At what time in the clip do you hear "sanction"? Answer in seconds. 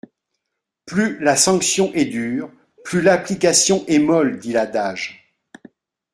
1.35-1.93